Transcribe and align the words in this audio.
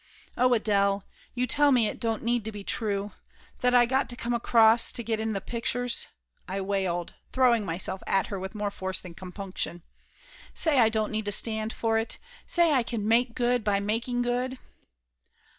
"Oh, 0.35 0.51
Adele 0.55 1.03
you 1.35 1.45
tell 1.45 1.71
me 1.71 1.85
it 1.85 1.99
don't 1.99 2.23
need 2.23 2.43
to 2.45 2.51
be 2.51 2.63
true! 2.63 3.11
that 3.59 3.75
I 3.75 3.85
got 3.85 4.09
to 4.09 4.15
come 4.15 4.33
across 4.33 4.91
to 4.91 5.03
get 5.03 5.19
into 5.19 5.35
the 5.35 5.41
pictures!" 5.41 6.07
I 6.47 6.59
wailed, 6.59 7.13
throwing 7.31 7.63
myself 7.65 8.01
at 8.07 8.25
her 8.25 8.39
with 8.39 8.55
more 8.55 8.71
force 8.71 8.99
than 8.99 9.13
compunction. 9.13 9.83
"Say 10.55 10.79
I 10.79 10.89
don't 10.89 11.11
need 11.11 11.25
to 11.25 11.31
stand 11.31 11.71
for 11.71 11.99
it. 11.99 12.17
Say 12.47 12.73
I 12.73 12.81
can 12.81 13.07
make 13.07 13.35
good 13.35 13.63
by 13.63 13.79
making 13.79 14.23
good 14.23 14.57